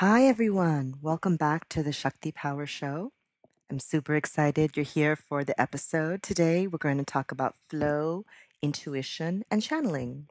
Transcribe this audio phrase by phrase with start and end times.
[0.00, 0.94] Hi, everyone.
[1.02, 3.12] Welcome back to the Shakti Power Show.
[3.70, 6.22] I'm super excited you're here for the episode.
[6.22, 8.24] Today, we're going to talk about flow,
[8.62, 10.28] intuition, and channeling.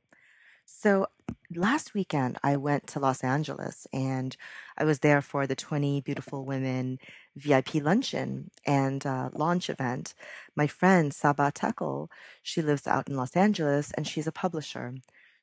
[0.65, 1.05] So,
[1.53, 4.35] last weekend, I went to Los Angeles and
[4.75, 6.97] I was there for the 20 Beautiful Women
[7.35, 10.15] VIP luncheon and uh, launch event.
[10.55, 12.09] My friend, Saba Tekle,
[12.41, 14.95] she lives out in Los Angeles and she's a publisher.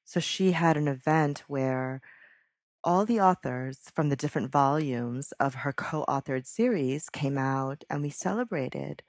[0.05, 2.03] So, she had an event where
[2.87, 8.03] all the authors from the different volumes of her co authored series came out and
[8.03, 9.03] we celebrated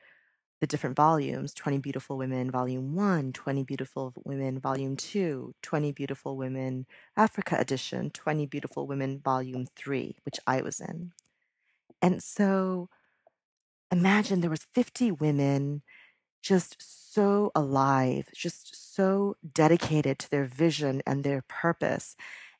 [0.61, 6.37] the different volumes 20 Beautiful Women, Volume 1, 20 Beautiful Women, Volume 2, 20 Beautiful
[6.37, 11.13] Women, Africa Edition, 20 Beautiful Women, Volume 3, which I was in.
[12.01, 12.89] And so
[13.91, 15.81] imagine there was 50 women
[16.43, 16.77] just
[17.13, 22.15] so alive, just so dedicated to their vision and their purpose.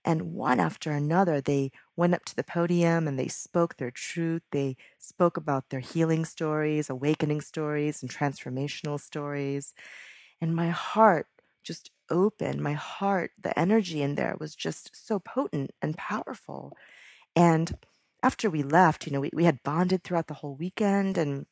[0.08, 4.42] And one after another, they went up to the podium and they spoke their truth.
[4.54, 9.74] They spoke about their healing stories, awakening stories, and transformational stories.
[10.40, 11.28] And my heart
[11.62, 12.62] just opened.
[12.64, 16.72] My heart, the energy in there was just so potent and powerful.
[17.36, 17.78] And
[18.24, 21.48] after we left, you know, we, we had bonded throughout the whole weekend and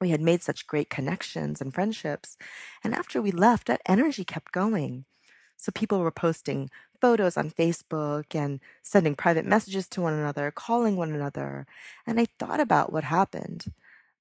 [0.00, 2.36] we had made such great connections and friendships.
[2.82, 5.04] And after we left, that energy kept going.
[5.56, 10.96] So people were posting photos on Facebook and sending private messages to one another, calling
[10.96, 11.66] one another.
[12.06, 13.66] And I thought about what happened.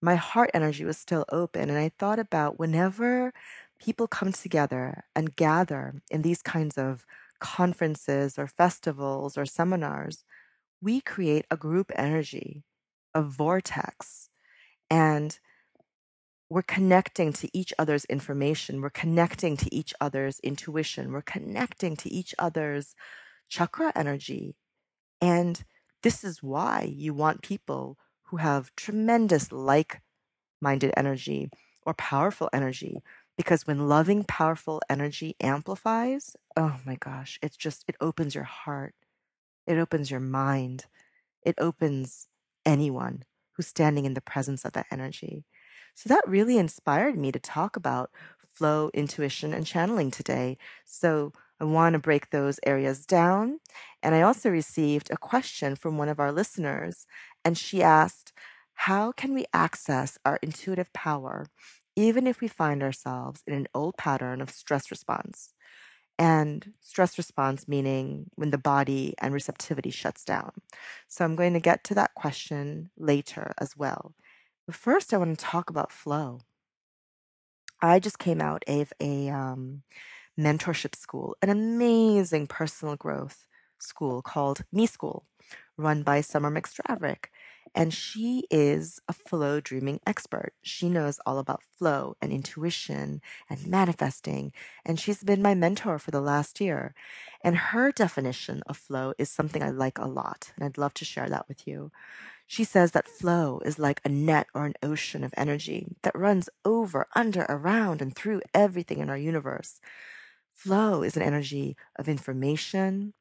[0.02, 1.70] My heart energy was still open.
[1.70, 3.34] And I thought about whenever
[3.80, 7.06] people come together and gather in these kinds of
[7.40, 10.24] conferences or festivals or seminars,
[10.82, 12.64] we create a group energy,
[13.14, 14.30] a vortex.
[14.90, 15.40] And
[16.50, 18.82] we're connecting to each other's information.
[18.82, 21.12] We're connecting to each other's intuition.
[21.12, 22.96] We're connecting to each other's
[23.48, 24.56] chakra energy.
[25.22, 25.64] And
[26.02, 30.02] this is why you want people who have tremendous like
[30.62, 31.50] minded energy
[31.86, 33.02] or powerful energy.
[33.38, 38.96] Because when loving, powerful energy amplifies, oh my gosh, it's just, it opens your heart.
[39.68, 40.86] It opens your mind.
[41.44, 42.28] It opens
[42.66, 43.24] anyone
[43.54, 45.46] who's standing in the presence of that energy.
[46.00, 48.10] So that really inspired me to talk about
[48.48, 50.58] flow, intuition, and channeling today.
[50.86, 53.60] So I want to break those areas down.
[54.02, 57.06] And I also received a question from one of our listeners,
[57.44, 58.32] and she asked,
[58.76, 61.48] How can we access our intuitive power
[61.96, 65.54] even if we find ourselves in an old pattern of stress response?
[66.20, 70.52] And stress response meaning when the body and receptivity shuts down.
[71.10, 74.16] So I'm going to get to that question later as well.
[74.70, 76.42] But first, I want to talk about flow.
[77.82, 79.82] I just came out of a um,
[80.40, 83.48] mentorship school, an amazing personal growth
[83.80, 85.26] school called Me School,
[85.76, 87.30] run by Summer McStravick.
[87.74, 90.54] And she is a flow dreaming expert.
[90.62, 94.54] She knows all about flow and intuition and manifesting.
[94.86, 96.94] And she's been my mentor for the last year.
[97.44, 100.52] And her definition of flow is something I like a lot.
[100.56, 101.92] And I'd love to share that with you.
[102.52, 106.50] She says that flow is like a net or an ocean of energy that runs
[106.66, 109.80] over, under, around, and through everything in our universe.
[110.56, 113.14] Flow is an energy of information,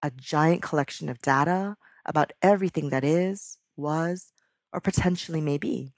[0.00, 4.32] a giant collection of data about everything that is, was,
[4.72, 5.92] or potentially may be.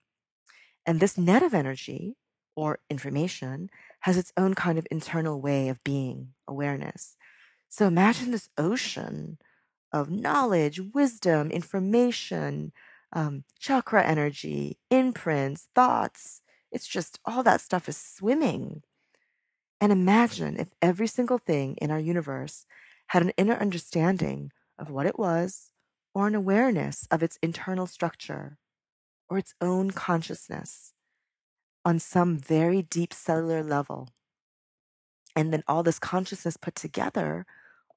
[0.86, 2.16] And this net of energy
[2.56, 3.68] or information
[4.00, 7.15] has its own kind of internal way of being, awareness.
[7.68, 9.36] So imagine this ocean
[9.92, 12.72] of knowledge, wisdom, information,
[13.13, 16.42] um, chakra energy, imprints, thoughts.
[16.71, 18.83] It's just all that stuff is swimming.
[19.81, 22.66] And imagine if every single thing in our universe
[23.09, 25.72] had an inner understanding of what it was
[26.15, 28.59] or an awareness of its internal structure
[29.28, 30.92] or its own consciousness
[31.84, 34.09] on some very deep cellular level.
[35.34, 37.47] And then all this consciousness put together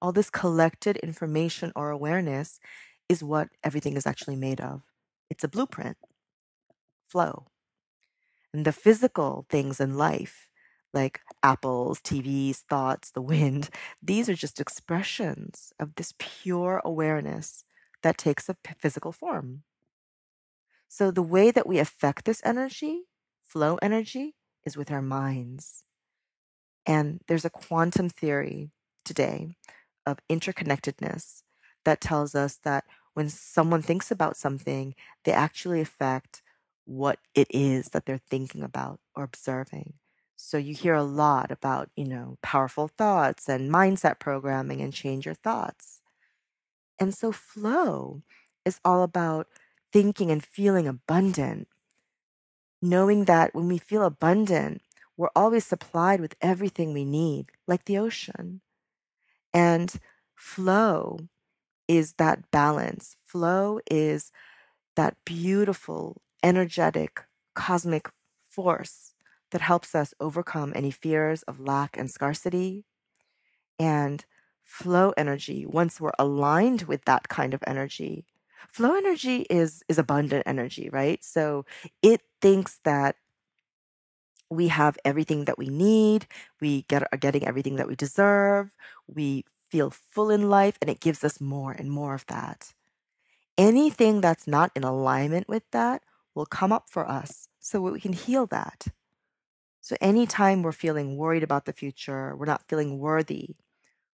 [0.03, 2.59] all this collected information or awareness
[3.07, 4.81] is what everything is actually made of.
[5.29, 5.95] It's a blueprint,
[7.07, 7.47] flow.
[8.53, 10.49] And the physical things in life
[10.93, 13.69] like apples, TVs, thoughts, the wind.
[14.03, 17.63] These are just expressions of this pure awareness
[18.03, 19.63] that takes a physical form.
[20.87, 23.05] So the way that we affect this energy,
[23.41, 24.35] flow energy,
[24.65, 25.83] is with our minds.
[26.85, 28.69] And there's a quantum theory
[29.03, 29.55] today
[30.05, 31.43] of interconnectedness
[31.85, 36.41] that tells us that when someone thinks about something, they actually affect
[36.85, 39.93] what it is that they're thinking about or observing.
[40.35, 45.25] So you hear a lot about, you know, powerful thoughts and mindset programming and change
[45.25, 46.01] your thoughts.
[46.99, 48.23] And so flow
[48.65, 49.47] is all about
[49.91, 51.67] thinking and feeling abundant,
[52.81, 54.81] knowing that when we feel abundant,
[55.15, 58.61] we're always supplied with everything we need, like the ocean.
[59.53, 59.93] And
[60.35, 61.19] flow
[61.87, 63.15] is that balance.
[63.25, 64.31] Flow is
[64.95, 67.23] that beautiful, energetic,
[67.55, 68.09] cosmic
[68.49, 69.13] force
[69.51, 72.85] that helps us overcome any fears of lack and scarcity.
[73.79, 74.25] And
[74.63, 78.25] flow energy, once we're aligned with that kind of energy,
[78.71, 81.23] flow energy is is abundant energy, right?
[81.23, 81.65] So
[82.01, 83.17] it thinks that
[84.53, 86.27] we have everything that we need,
[86.61, 88.71] we get are getting everything that we deserve,
[89.07, 92.73] we feel full in life and it gives us more and more of that.
[93.57, 96.03] Anything that's not in alignment with that
[96.35, 98.87] will come up for us so we can heal that.
[99.81, 103.55] So, anytime we're feeling worried about the future, we're not feeling worthy,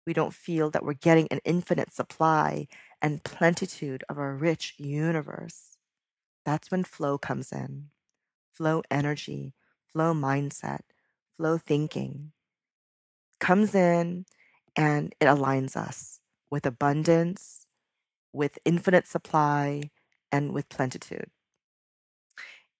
[0.05, 2.67] we don't feel that we're getting an infinite supply
[3.01, 5.77] and plentitude of a rich universe,
[6.45, 7.89] that's when flow comes in.
[8.53, 9.53] Flow energy,
[9.95, 10.81] flow mindset,
[11.37, 12.33] flow thinking
[13.39, 14.25] comes in
[14.75, 16.19] and it aligns us
[16.51, 17.65] with abundance,
[18.33, 19.89] with infinite supply,
[20.33, 21.29] and with plentitude.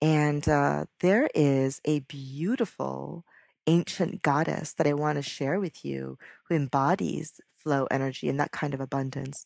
[0.02, 3.24] And uh, there is a beautiful
[3.66, 6.18] ancient goddess that I want to share with you
[6.50, 9.46] who embodies flow energy and that kind of abundance.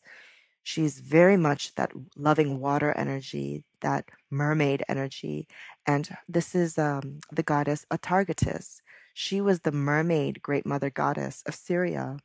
[0.62, 5.48] She's very much that loving water energy, that mermaid energy.
[5.86, 8.80] And this is um, the goddess Atargatis.
[9.14, 12.18] She was the mermaid great mother goddess of Syria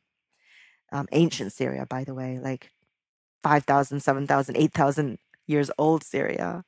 [0.92, 2.70] um, ancient Syria, by the way, like
[3.42, 6.64] 5,000, 7,000, 8,000 years old Syria.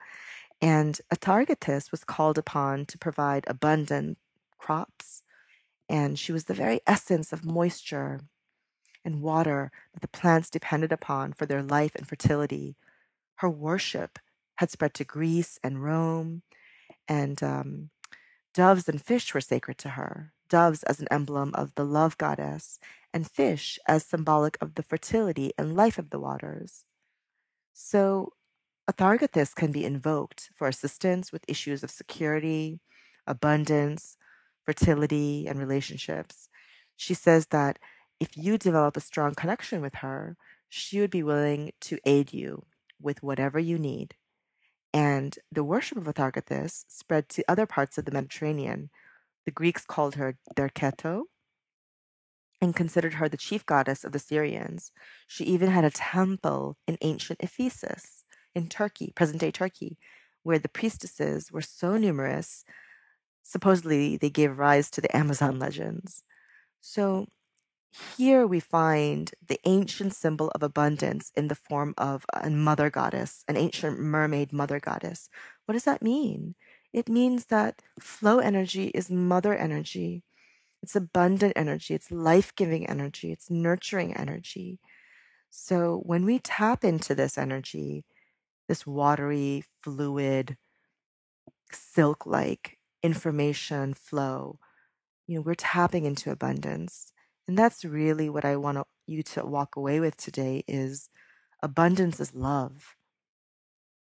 [0.61, 4.19] And Atargatis was called upon to provide abundant
[4.59, 5.23] crops.
[5.89, 8.21] And she was the very essence of moisture
[9.09, 12.77] and water that the plants depended upon for their life and fertility.
[13.37, 14.19] Her worship
[14.57, 16.43] had spread to Greece and Rome,
[17.09, 17.91] and um,
[18.55, 22.79] doves and fish were sacred to her doves as an emblem of the love goddess,
[23.13, 26.85] and fish as symbolic of the fertility and life of the waters.
[27.73, 28.33] So,
[28.91, 32.81] Atargatis can be invoked for assistance with issues of security,
[33.27, 34.17] abundance,
[34.65, 36.49] fertility, and relationships.
[36.97, 37.79] She says that
[38.21, 40.37] if you develop a strong connection with her,
[40.69, 42.65] she would be willing to aid you
[43.01, 44.15] with whatever you need.
[44.93, 48.91] And the worship of Atargatis spread to other parts of the Mediterranean,
[49.45, 51.25] the Greeks called her Derketo
[52.61, 54.91] and considered her the chief goddess of the Syrians.
[55.27, 58.25] She even had a temple in ancient Ephesus
[58.55, 59.97] in Turkey, present day Turkey,
[60.43, 62.65] where the priestesses were so numerous,
[63.43, 66.25] supposedly they gave rise to the Amazon legends.
[66.81, 67.27] So
[68.17, 73.45] here we find the ancient symbol of abundance in the form of a mother goddess,
[73.49, 75.29] an ancient mermaid mother goddess.
[75.67, 76.55] What does that mean?
[76.93, 80.25] It means that flow energy is mother energy.
[80.83, 81.95] It's abundant energy.
[81.95, 83.33] It's life giving energy.
[83.33, 84.79] It's nurturing energy.
[85.51, 88.05] So when we tap into this energy,
[88.69, 90.57] this watery, fluid,
[91.73, 94.59] silk like information flow,
[95.27, 97.13] you know, we're tapping into abundance.
[97.49, 101.09] And that's really what I want you to walk away with today is
[101.63, 102.95] abundance is love.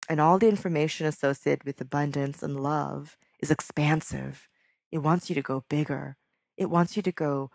[0.10, 4.50] And all the information associated with abundance and love is expansive.
[4.92, 6.18] It wants you to go bigger.
[6.58, 7.50] It wants you to go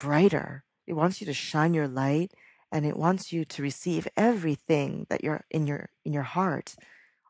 [0.00, 0.64] brighter.
[0.86, 2.32] It wants you to shine your light
[2.72, 6.74] and it wants you to receive everything that you're in your in your heart,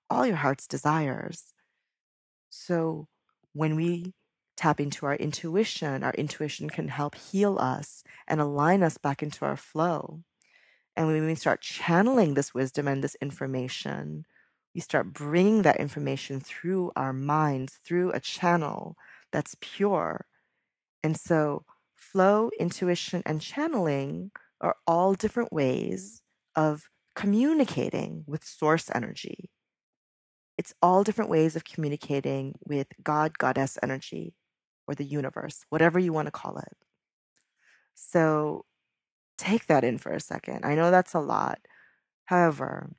[0.09, 1.52] all your heart's desires.
[2.49, 3.09] So
[3.52, 4.14] when we
[4.56, 9.44] tap into our intuition, our intuition can help heal us and align us back into
[9.44, 10.21] our flow.
[10.97, 14.26] And when we start channeling this wisdom and this information,
[14.75, 18.97] we start bringing that information through our minds, through a channel
[19.30, 20.26] that's pure.
[21.02, 24.30] And so, flow, intuition, and channeling
[24.61, 26.23] are all different ways
[26.54, 29.50] of communicating with source energy.
[30.59, 34.35] It's all different ways of communicating with God, Goddess energy,
[34.92, 36.76] or the universe, whatever you want to call it.
[37.94, 38.64] So
[39.38, 40.64] take that in for a second.
[40.66, 41.61] I know that's a lot.
[42.26, 42.90] However,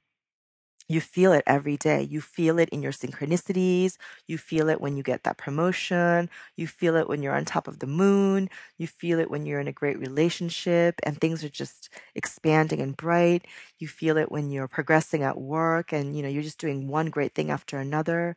[0.90, 2.04] you feel it every day.
[2.04, 3.98] You feel it in your synchronicities.
[4.28, 6.30] You feel it when you get that promotion.
[6.58, 8.50] You feel it when you're on top of the moon.
[8.78, 12.98] You feel it when you're in a great relationship and things are just expanding and
[12.98, 13.48] bright.
[13.80, 17.10] You feel it when you're progressing at work and you know you're just doing one
[17.10, 18.36] great thing after another.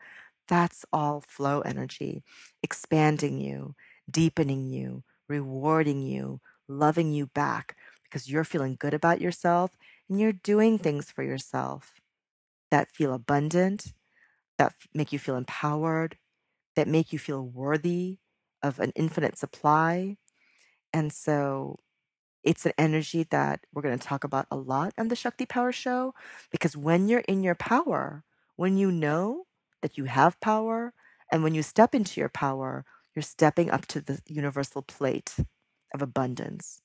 [0.48, 2.22] That's all flow energy,
[2.62, 3.74] expanding you,
[4.10, 9.76] deepening you, rewarding you, loving you back because you're feeling good about yourself
[10.08, 12.00] and you're doing things for yourself
[12.70, 13.92] that feel abundant,
[14.58, 16.18] that make you feel empowered,
[16.76, 18.18] that make you feel worthy
[18.62, 20.16] of an infinite supply.
[20.92, 21.78] And so
[22.44, 25.72] it's an energy that we're going to talk about a lot on the Shakti Power
[25.72, 26.14] Show
[26.50, 28.24] because when you're in your power,
[28.56, 29.45] when you know
[29.82, 30.92] that you have power,
[31.30, 35.36] and when you step into your power, you're stepping up to the universal plate
[35.94, 36.82] of abundance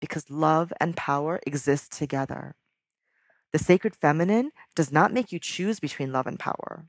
[0.00, 2.54] because love and power exist together.
[3.52, 6.86] The sacred feminine does not make you choose between love and power.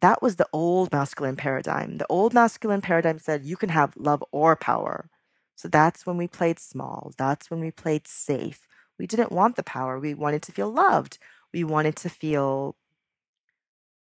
[0.00, 1.98] That was the old masculine paradigm.
[1.98, 5.08] The old masculine paradigm said you can have love or power.
[5.54, 7.12] So that's when we played small.
[7.18, 8.66] That's when we played safe.
[8.98, 9.98] We didn't want the power.
[9.98, 11.18] We wanted to feel loved.
[11.52, 12.76] We wanted to feel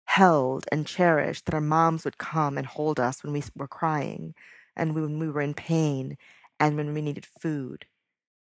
[0.07, 4.35] held and cherished, that our moms would come and hold us when we were crying
[4.77, 6.17] and when we were in pain
[6.61, 7.87] and when we needed food.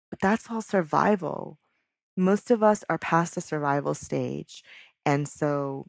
[0.09, 1.59] But that's all survival
[2.17, 4.63] most of us are past the survival stage.
[5.05, 5.85] And so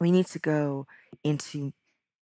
[0.00, 0.86] we need to go
[1.22, 1.72] into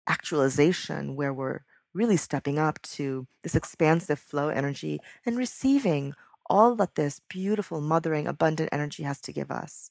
[0.06, 1.60] actualization where we're
[1.94, 6.14] really stepping up to this expansive flow energy and receiving
[6.50, 9.90] all that this beautiful, mothering, abundant energy has to give us.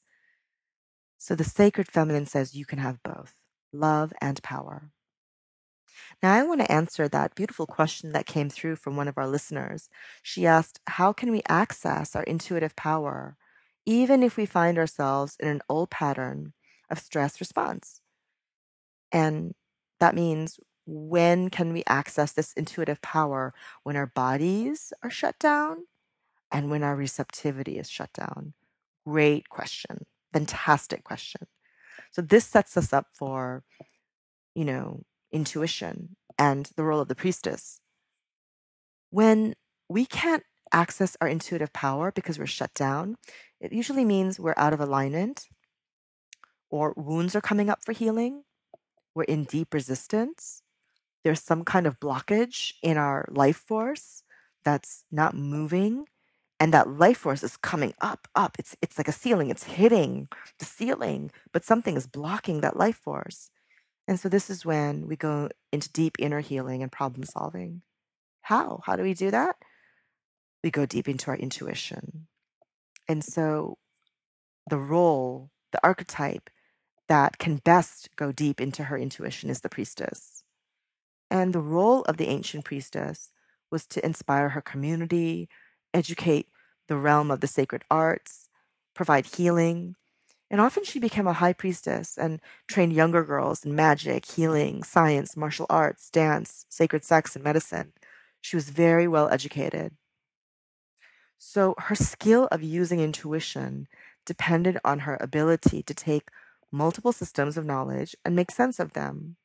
[1.18, 3.34] So the sacred feminine says you can have both
[3.72, 4.90] love and power.
[6.22, 9.26] Now, I want to answer that beautiful question that came through from one of our
[9.26, 9.88] listeners.
[10.22, 13.36] She asked, How can we access our intuitive power,
[13.84, 16.54] even if we find ourselves in an old pattern
[16.90, 18.00] of stress response?
[19.12, 19.54] And
[20.00, 23.52] that means, when can we access this intuitive power?
[23.82, 25.86] When our bodies are shut down
[26.52, 28.54] and when our receptivity is shut down?
[29.06, 30.06] Great question.
[30.32, 31.46] Fantastic question.
[32.10, 33.62] So, this sets us up for,
[34.54, 37.80] you know, intuition and the role of the priestess.
[39.10, 39.54] When
[39.88, 40.42] we can't
[40.72, 43.16] access our intuitive power because we're shut down,
[43.60, 45.46] it usually means we're out of alignment
[46.70, 48.44] or wounds are coming up for healing.
[49.14, 50.62] We're in deep resistance.
[51.24, 54.22] There's some kind of blockage in our life force
[54.64, 56.04] that's not moving
[56.60, 60.28] and that life force is coming up up it's it's like a ceiling it's hitting
[60.58, 63.50] the ceiling but something is blocking that life force
[64.08, 67.82] and so this is when we go into deep inner healing and problem solving.
[68.40, 68.80] How?
[68.84, 69.56] How do we do that?
[70.64, 72.26] We go deep into our intuition.
[73.06, 73.76] And so
[74.68, 76.48] the role, the archetype
[77.08, 80.42] that can best go deep into her intuition is the priestess.
[81.30, 83.30] And the role of the ancient priestess
[83.70, 85.50] was to inspire her community,
[85.94, 86.48] educate
[86.88, 88.48] the realm of the sacred arts,
[88.94, 89.94] provide healing,
[90.50, 95.36] and often she became a high priestess and trained younger girls in magic, healing, science,
[95.36, 97.92] martial arts, dance, sacred sex, and medicine.
[98.40, 99.94] She was very well educated.
[101.38, 103.88] So her skill of using intuition
[104.24, 106.30] depended on her ability to take
[106.72, 109.36] multiple systems of knowledge and make sense of them.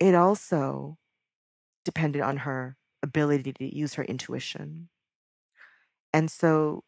[0.00, 0.98] It also
[1.84, 4.88] depended on her ability to use her intuition.
[6.16, 6.82] And so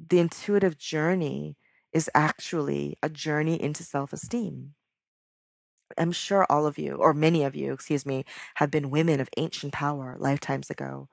[0.00, 1.56] the intuitive journey
[1.92, 4.74] is actually a journey into self esteem.
[5.98, 8.24] I'm sure all of you, or many of you, excuse me,
[8.56, 11.08] have been women of ancient power lifetimes ago.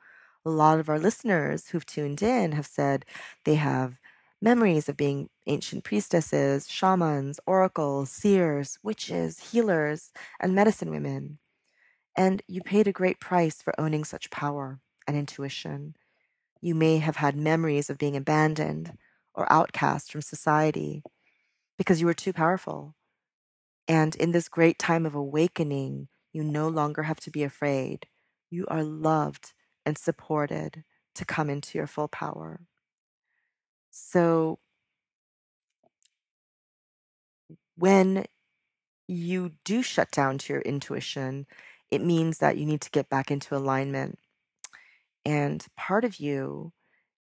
[0.46, 3.05] A lot of our listeners who've tuned in have said
[3.46, 4.00] they have
[4.41, 11.38] memories of being ancient priestesses, shamans, oracles, seers, witches, healers, and medicine women.
[12.15, 15.96] And you paid a great price for owning such power and intuition.
[16.61, 18.97] You may have had memories of being abandoned,
[19.33, 21.03] or outcast from society
[21.77, 22.95] because you were too powerful.
[23.87, 28.07] And in this great time of awakening, you no longer have to be afraid.
[28.49, 29.53] You are loved
[29.85, 30.83] and supported
[31.15, 32.61] to come into your full power.
[33.91, 34.59] So,
[37.75, 38.25] when
[39.07, 41.47] you do shut down to your intuition,
[41.91, 44.19] it means that you need to get back into alignment.
[45.25, 46.73] And part of you,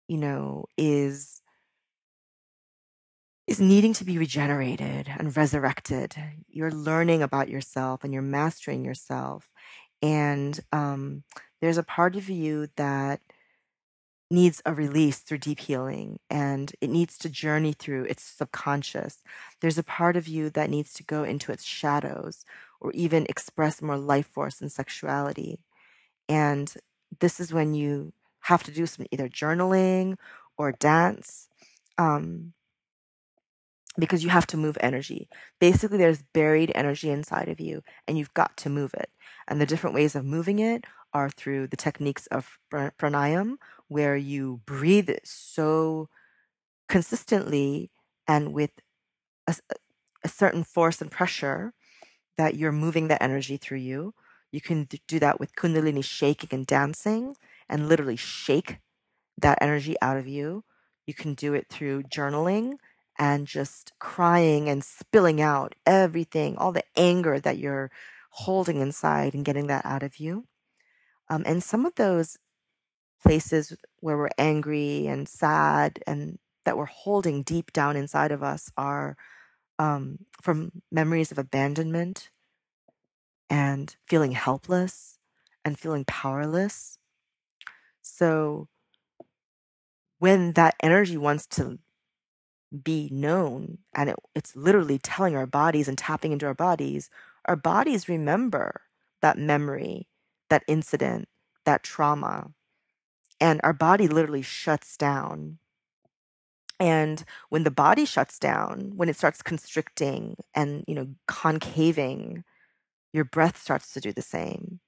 [0.07, 1.41] you know, is
[3.47, 6.15] is needing to be regenerated and resurrected.
[6.47, 9.50] You're learning about yourself and you're mastering yourself.
[10.03, 11.23] and um,
[11.62, 13.21] there's a part of you that
[14.31, 19.21] needs a release through deep healing and it needs to journey through its subconscious.
[19.62, 22.43] There's a part of you that needs to go into its shadows
[22.81, 25.59] or even express more life force and sexuality.
[26.29, 26.73] And
[27.20, 30.17] this is when you have to do some either journaling
[30.58, 31.48] or dance
[31.98, 32.53] um,
[33.98, 35.29] because you have to move energy.
[35.60, 39.10] Basically, there's buried energy inside of you and you've got to move it.
[39.48, 44.62] And the different ways of moving it are through the techniques of pranayam, where you
[44.65, 46.10] breathe so
[46.89, 47.91] consistently
[48.27, 48.72] and with
[49.48, 49.55] a,
[50.24, 51.74] a certain force and pressure
[52.38, 54.13] that you're moving that energy through you.
[54.53, 57.36] You can do that with Kundalini shaking and dancing
[57.67, 58.77] and literally shake
[59.41, 60.63] that energy out of you.
[61.07, 62.75] You can do it through journaling
[63.17, 67.91] and just crying and spilling out everything, all the anger that you're
[68.29, 70.45] holding inside and getting that out of you.
[71.29, 72.38] Um, and some of those
[73.24, 78.69] places where we're angry and sad and that we're holding deep down inside of us
[78.77, 79.17] are
[79.79, 82.29] um, from memories of abandonment
[83.53, 85.19] and feeling helpless
[85.63, 86.98] and feeling powerless.
[88.01, 88.67] So
[90.17, 91.77] when that energy wants to
[92.83, 97.12] be known and it, it's literally telling our bodies and tapping into our bodies,
[97.45, 98.81] our bodies remember
[99.22, 100.07] that memory,
[100.50, 101.29] that incident,
[101.63, 102.50] that trauma.
[103.39, 105.60] And our body literally shuts down.
[106.79, 112.43] And when the body shuts down, when it starts constricting and, you know, concaving,
[113.13, 114.82] your breath starts to do the same.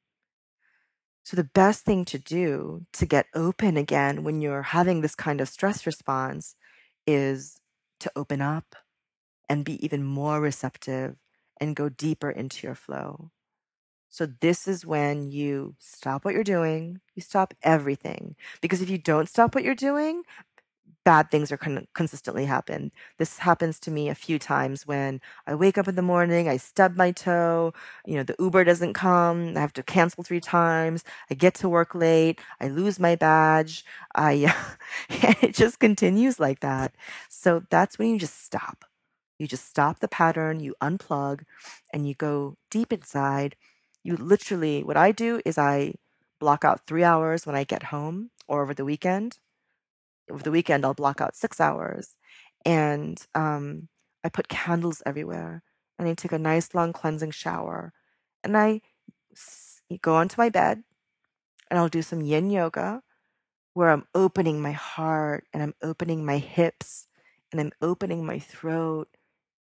[1.23, 5.41] So, the best thing to do to get open again when you're having this kind
[5.41, 6.55] of stress response
[7.07, 7.59] is
[8.01, 8.75] to open up
[9.49, 11.17] and be even more receptive
[11.59, 13.31] and go deeper into your flow.
[14.09, 18.35] So, this is when you stop what you're doing, you stop everything.
[18.61, 20.23] Because if you don't stop what you're doing,
[21.05, 22.91] bad things are con- consistently happen.
[23.19, 26.57] This happens to me a few times when I wake up in the morning, I
[26.57, 27.73] stub my toe,
[28.05, 31.69] you know, the Uber doesn't come, I have to cancel three times, I get to
[31.69, 34.53] work late, I lose my badge, I
[35.09, 36.93] it just continues like that.
[37.29, 38.85] So that's when you just stop.
[39.39, 41.41] You just stop the pattern, you unplug,
[41.93, 43.55] and you go deep inside.
[44.03, 45.95] You literally, what I do is I
[46.39, 49.37] block out three hours when I get home or over the weekend
[50.29, 52.15] over the weekend, I'll block out six hours
[52.65, 53.89] and um,
[54.23, 55.63] I put candles everywhere
[55.99, 57.93] and I take a nice long cleansing shower
[58.43, 58.81] and I
[60.01, 60.83] go onto my bed
[61.69, 63.01] and I'll do some yin yoga
[63.73, 67.07] where I'm opening my heart and I'm opening my hips
[67.51, 69.09] and I'm opening my throat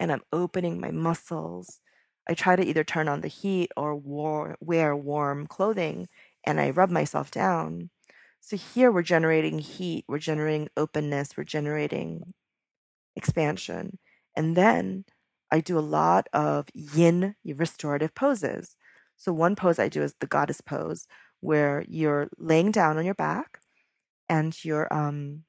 [0.00, 1.80] and I'm opening my muscles.
[2.28, 6.08] I try to either turn on the heat or war- wear warm clothing
[6.44, 7.90] and I rub myself down.
[8.46, 12.32] So here we're generating heat, we're generating openness, we're generating
[13.16, 13.98] expansion.
[14.36, 15.04] And then
[15.50, 18.76] I do a lot of yin restorative poses.
[19.16, 21.08] So one pose I do is the goddess pose,
[21.40, 23.58] where you're laying down on your back
[24.28, 25.42] and your um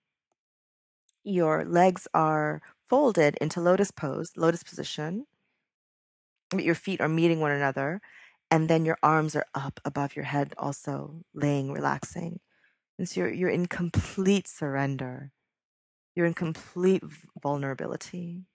[1.24, 5.28] your legs are folded into lotus pose, lotus position.
[6.50, 8.02] But your feet are meeting one another,
[8.50, 12.40] and then your arms are up above your head, also laying, relaxing.
[12.98, 15.32] And so you're, you're in complete surrender.
[16.16, 17.04] You're in complete
[17.42, 18.46] vulnerability.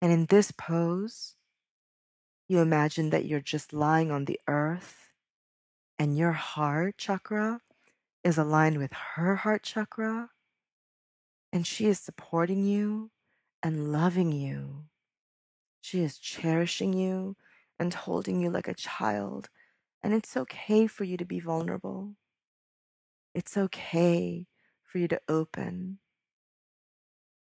[0.00, 1.36] And in this pose,
[2.48, 5.10] you imagine that you're just lying on the earth
[5.98, 7.60] and your heart chakra
[8.24, 10.30] is aligned with her heart chakra.
[11.52, 13.10] And she is supporting you
[13.62, 14.84] and loving you.
[15.80, 17.36] She is cherishing you
[17.78, 19.48] and holding you like a child.
[20.02, 22.16] And it's okay for you to be vulnerable.
[23.34, 24.46] It's okay
[24.82, 25.98] for you to open.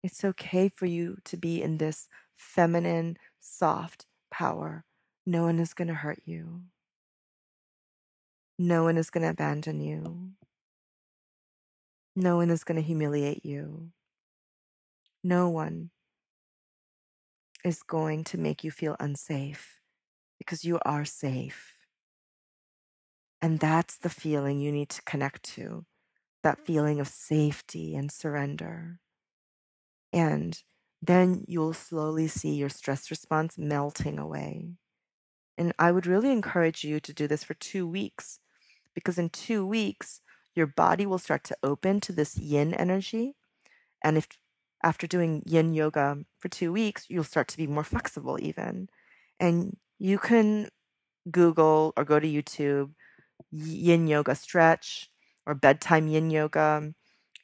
[0.02, 4.84] It's okay for you to be in this feminine, soft power.
[5.26, 6.62] No one is going to hurt you.
[8.58, 10.32] No one is going to abandon you.
[12.14, 13.90] No one is going to humiliate you.
[15.24, 15.90] No one
[17.64, 19.80] is going to make you feel unsafe
[20.38, 21.79] because you are safe.
[23.42, 25.86] And that's the feeling you need to connect to
[26.42, 28.98] that feeling of safety and surrender.
[30.12, 30.60] And
[31.02, 34.70] then you'll slowly see your stress response melting away.
[35.56, 38.38] And I would really encourage you to do this for two weeks
[38.94, 40.20] because in two weeks,
[40.54, 43.34] your body will start to open to this yin energy.
[44.02, 44.26] And if
[44.82, 48.88] after doing yin yoga for two weeks, you'll start to be more flexible, even.
[49.38, 50.68] And you can
[51.30, 52.92] Google or go to YouTube
[53.50, 55.10] yin yoga stretch
[55.46, 56.92] or bedtime yin yoga,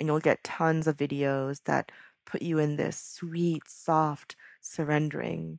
[0.00, 1.92] and you'll get tons of videos that
[2.26, 5.58] put you in this sweet, soft, surrendering,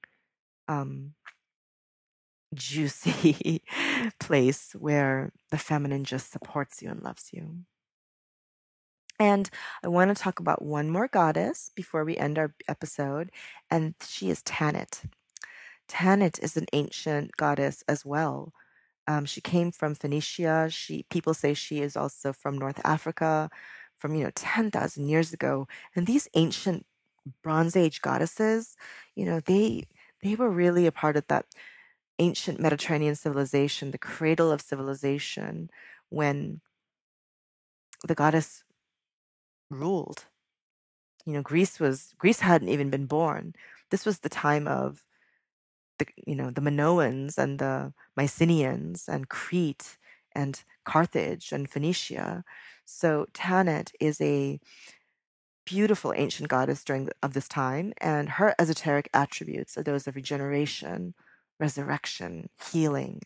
[0.67, 1.13] um,
[2.53, 3.63] juicy
[4.19, 7.63] place where the feminine just supports you and loves you.
[9.19, 9.49] And
[9.83, 13.31] I want to talk about one more goddess before we end our episode,
[13.69, 15.03] and she is Tanit.
[15.87, 18.53] Tanit is an ancient goddess as well.
[19.07, 20.69] Um, she came from Phoenicia.
[20.71, 23.49] She people say she is also from North Africa,
[23.97, 25.67] from you know ten thousand years ago.
[25.95, 26.85] And these ancient
[27.43, 28.75] Bronze Age goddesses,
[29.15, 29.85] you know, they
[30.23, 31.45] they were really a part of that
[32.19, 35.69] ancient Mediterranean civilization, the cradle of civilization,
[36.09, 36.61] when
[38.07, 38.63] the goddess
[39.69, 40.25] ruled.
[41.25, 43.53] You know, Greece was Greece hadn't even been born.
[43.91, 45.03] This was the time of
[45.99, 49.97] the you know the Minoans and the Mycenaeans and Crete
[50.33, 52.43] and Carthage and Phoenicia.
[52.85, 54.59] So Tanit is a
[55.65, 61.13] beautiful ancient goddess during of this time, and her esoteric attributes are those of regeneration,
[61.59, 63.21] resurrection, healing,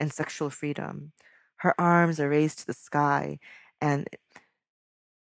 [0.00, 1.12] and sexual freedom.
[1.56, 3.38] Her arms are raised to the sky,
[3.80, 4.08] and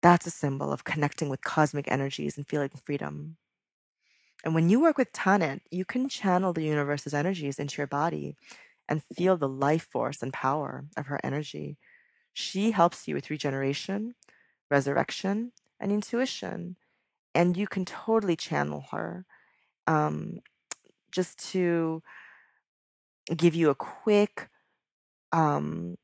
[0.03, 3.37] that's a symbol of connecting with cosmic energies and feeling freedom.
[4.44, 8.37] And when you work with Tanit, you can channel the universe's energies into your body
[8.88, 11.78] and feel the life force and power of her energy.
[12.33, 14.14] She helps you with regeneration,
[14.70, 16.76] resurrection, and intuition.
[17.35, 19.24] And you can totally channel her.
[19.87, 20.40] Um,
[21.11, 22.02] just to
[23.37, 24.48] give you a quick
[25.31, 25.96] um,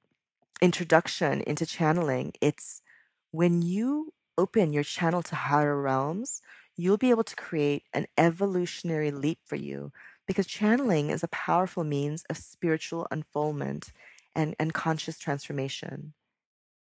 [0.61, 2.83] introduction into channeling, it's
[3.31, 6.41] when you open your channel to higher realms,
[6.79, 9.93] you'll be able to create an evolutionary leap for you
[10.29, 13.93] because channeling is a powerful means of spiritual unfoldment
[14.35, 16.15] and, and conscious transformation.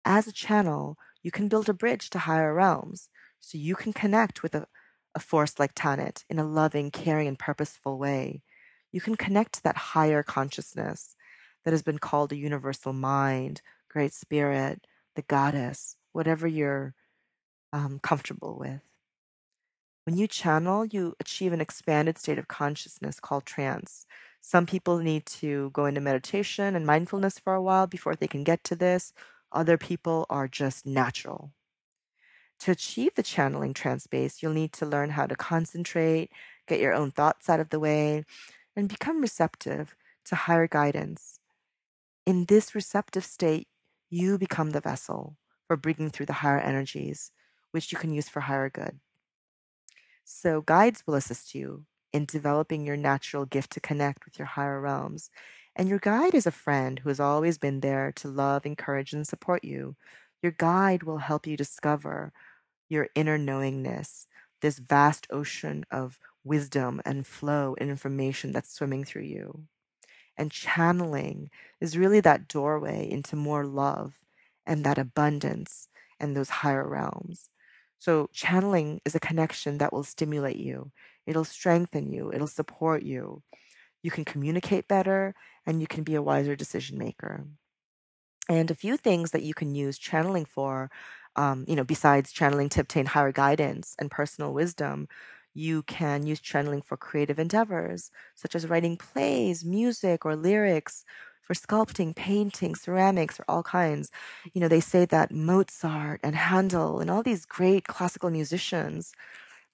[0.05, 3.09] As a channel, you can build a bridge to higher realms
[3.41, 4.67] so you can connect with a,
[5.15, 8.43] a force like Tanit in a loving, caring, and purposeful way.
[8.93, 11.17] You can connect to that higher consciousness
[11.65, 16.95] that has been called a universal mind, great spirit, the goddess, whatever you're
[17.73, 18.83] um, comfortable with.
[20.09, 24.07] When you channel, you achieve an expanded state of consciousness called trance.
[24.41, 28.43] Some people need to go into meditation and mindfulness for a while before they can
[28.43, 29.13] get to this.
[29.53, 31.53] Other people are just natural.
[32.61, 36.31] To achieve the channeling trance base, you'll need to learn how to concentrate,
[36.67, 38.25] get your own thoughts out of the way,
[38.75, 39.95] and become receptive
[40.25, 41.39] to higher guidance.
[42.25, 43.69] In this receptive state,
[44.09, 47.31] you become the vessel for bringing through the higher energies,
[47.73, 49.01] which you can use for higher good.
[50.31, 54.79] So, guides will assist you in developing your natural gift to connect with your higher
[54.81, 55.31] realms.
[55.75, 59.27] And your guide is a friend who has always been there to love, encourage, and
[59.27, 59.97] support you.
[60.43, 62.33] Your guide will help you discover
[62.89, 64.27] your inner knowingness,
[64.63, 69.67] this vast ocean of wisdom and flow and information that's swimming through you.
[70.37, 74.19] And channeling is really that doorway into more love
[74.67, 75.89] and that abundance
[76.21, 77.51] and those higher realms.
[77.99, 80.93] So, channeling is a connection that will stimulate you,
[81.27, 83.43] it'll strengthen you, it'll support you.
[84.03, 85.35] You can communicate better
[85.67, 87.47] and you can be a wiser decision maker.
[88.49, 90.91] And a few things that you can use channeling for,
[91.37, 95.09] um, you know, besides channeling to obtain higher guidance and personal wisdom,
[95.55, 101.05] you can use channeling for creative endeavors, such as writing plays, music, or lyrics,
[101.49, 104.11] for sculpting, painting, ceramics, or all kinds.
[104.53, 109.13] You know, they say that Mozart and Handel and all these great classical musicians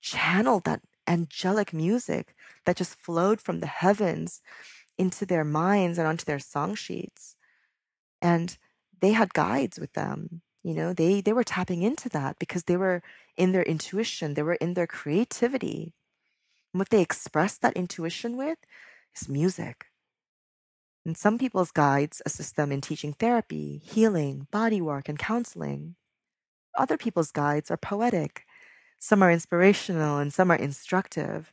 [0.01, 4.41] channeled that angelic music that just flowed from the heavens
[4.97, 7.35] into their minds and onto their song sheets.
[8.23, 8.57] And
[9.01, 10.43] they had guides with them.
[10.63, 13.03] You know, they they were tapping into that because they were
[13.37, 15.93] in their intuition, they were in their creativity.
[16.73, 18.59] And what they expressed that intuition with
[19.15, 19.87] is music.
[21.05, 25.97] And some people's guides assist them in teaching therapy, healing, bodywork, and counseling.
[26.77, 28.45] Other people's guides are poetic.
[28.99, 31.53] Some are inspirational and some are instructive.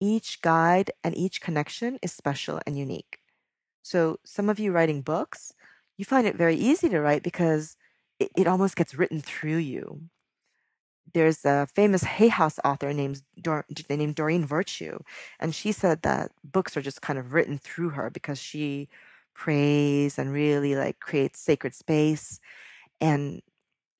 [0.00, 3.20] Each guide and each connection is special and unique.
[3.82, 5.54] So, some of you writing books,
[5.96, 7.76] you find it very easy to write because
[8.20, 10.08] it, it almost gets written through you.
[11.12, 14.98] There's a famous Hay House author named, Dor- named Doreen Virtue,
[15.38, 18.88] and she said that books are just kind of written through her because she
[19.34, 22.40] prays and really like creates sacred space
[23.00, 23.42] and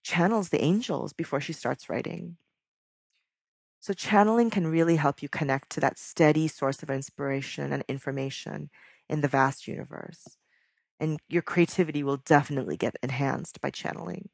[0.04, 2.36] channels the angels before she starts writing.
[3.80, 8.70] So, channeling can really help you connect to that steady source of inspiration and information
[9.08, 10.36] in the vast universe.
[11.00, 14.30] And your creativity will definitely get enhanced by channeling.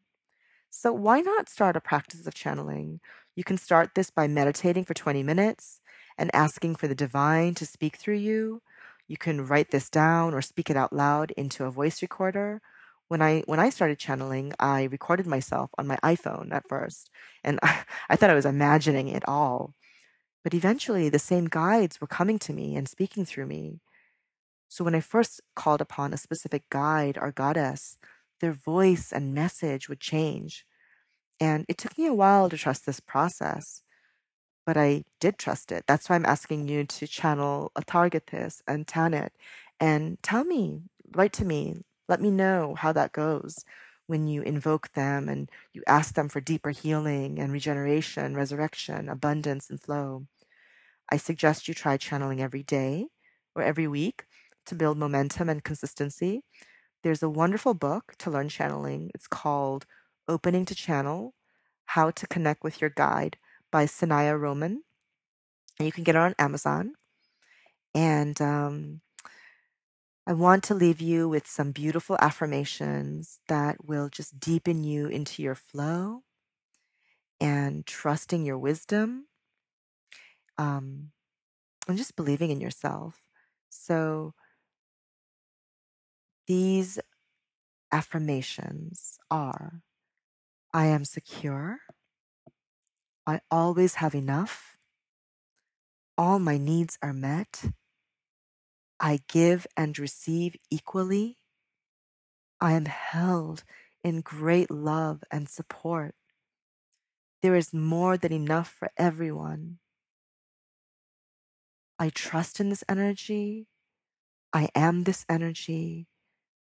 [0.70, 3.00] So, why not start a practice of channeling?
[3.34, 5.80] You can start this by meditating for 20 minutes
[6.16, 8.62] and asking for the divine to speak through you.
[9.08, 12.60] You can write this down or speak it out loud into a voice recorder.
[13.08, 17.10] When I when I started channeling, I recorded myself on my iPhone at first,
[17.42, 19.74] and I, I thought I was imagining it all.
[20.44, 23.80] But eventually, the same guides were coming to me and speaking through me.
[24.68, 27.98] So when I first called upon a specific guide or goddess,
[28.40, 30.64] their voice and message would change.
[31.40, 33.82] And it took me a while to trust this process,
[34.66, 35.84] but I did trust it.
[35.86, 39.30] That's why I'm asking you to channel uh, Atargatis and Tanit
[39.80, 40.82] and tell me,
[41.14, 43.64] write to me, let me know how that goes
[44.06, 49.70] when you invoke them and you ask them for deeper healing and regeneration, resurrection, abundance,
[49.70, 50.26] and flow.
[51.10, 53.06] I suggest you try channeling every day
[53.54, 54.24] or every week
[54.66, 56.42] to build momentum and consistency.
[57.02, 59.10] There's a wonderful book to learn channeling.
[59.14, 59.86] It's called
[60.28, 61.34] Opening to Channel
[61.86, 63.38] How to Connect with Your Guide
[63.70, 64.82] by Sanaya Roman.
[65.78, 66.94] And you can get it on Amazon.
[67.94, 69.00] And um,
[70.26, 75.42] I want to leave you with some beautiful affirmations that will just deepen you into
[75.42, 76.22] your flow
[77.40, 79.26] and trusting your wisdom
[80.58, 81.10] um,
[81.88, 83.22] and just believing in yourself.
[83.70, 84.34] So,
[86.50, 86.98] these
[87.92, 89.82] affirmations are
[90.74, 91.78] I am secure.
[93.24, 94.76] I always have enough.
[96.18, 97.66] All my needs are met.
[98.98, 101.36] I give and receive equally.
[102.60, 103.62] I am held
[104.02, 106.16] in great love and support.
[107.42, 109.78] There is more than enough for everyone.
[111.96, 113.68] I trust in this energy.
[114.52, 116.08] I am this energy.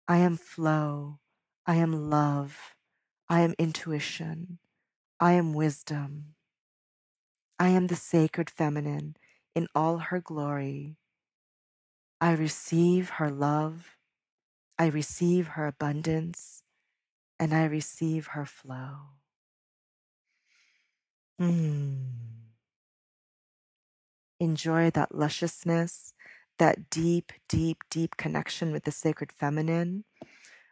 [0.08, 1.20] I am flow.
[1.66, 2.74] I am love.
[3.28, 4.58] I am intuition.
[5.20, 6.34] I am wisdom.
[7.58, 9.16] I am the sacred feminine
[9.54, 10.96] in all her glory.
[12.20, 13.96] I receive her love,
[14.78, 16.62] I receive her abundance,
[17.38, 19.14] and I receive her flow.
[21.40, 22.06] Mm.
[24.40, 26.12] Enjoy that lusciousness,
[26.58, 30.04] that deep, deep, deep connection with the sacred feminine.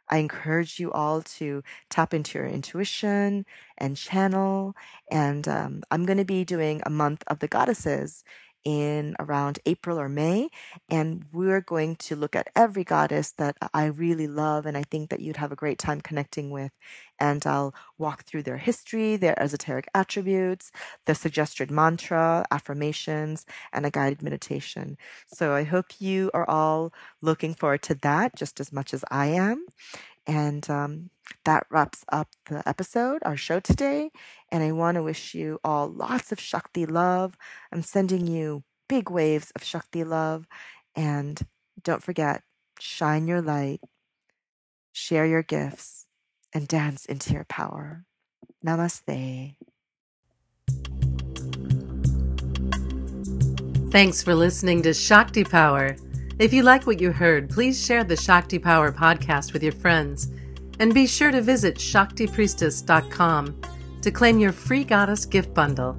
[0.09, 3.44] I encourage you all to tap into your intuition
[3.79, 4.75] and channel.
[5.11, 8.22] And um, I'm going to be doing a month of the goddesses
[8.66, 10.50] in around April or May.
[10.90, 15.09] And we're going to look at every goddess that I really love and I think
[15.11, 16.72] that you'd have a great time connecting with.
[17.20, 20.72] And I'll walk through their history, their esoteric attributes,
[21.07, 24.98] the suggested mantra, affirmations, and a guided meditation.
[25.29, 29.26] So I hope you are all looking forward to that just as much as I
[29.29, 29.64] am.
[30.26, 31.10] And um,
[31.44, 34.10] that wraps up the episode, our show today.
[34.50, 37.36] And I want to wish you all lots of Shakti love.
[37.72, 40.46] I'm sending you big waves of Shakti love.
[40.94, 41.40] And
[41.82, 42.42] don't forget,
[42.80, 43.80] shine your light,
[44.92, 46.06] share your gifts,
[46.52, 48.04] and dance into your power.
[48.64, 49.56] Namaste.
[53.90, 55.96] Thanks for listening to Shakti Power.
[56.38, 60.31] If you like what you heard, please share the Shakti Power podcast with your friends.
[60.79, 63.61] And be sure to visit ShaktiPriestess.com
[64.03, 65.99] to claim your free goddess gift bundle.